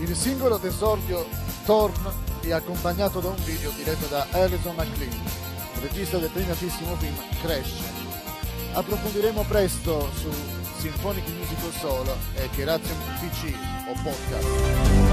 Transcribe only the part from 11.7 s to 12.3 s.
Solo